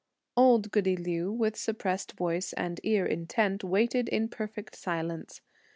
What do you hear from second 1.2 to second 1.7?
with